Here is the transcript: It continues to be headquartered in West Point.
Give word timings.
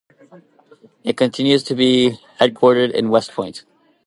It 1.03 1.15
continues 1.15 1.61
to 1.65 1.75
be 1.75 2.17
headquartered 2.39 2.91
in 2.91 3.11
West 3.11 3.33
Point. 3.33 3.65